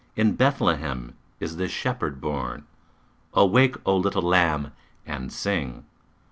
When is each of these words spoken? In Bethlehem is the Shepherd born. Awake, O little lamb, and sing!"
In 0.15 0.33
Bethlehem 0.33 1.13
is 1.39 1.57
the 1.57 1.67
Shepherd 1.67 2.19
born. 2.19 2.65
Awake, 3.35 3.75
O 3.85 3.95
little 3.95 4.23
lamb, 4.23 4.71
and 5.05 5.31
sing!" 5.31 5.85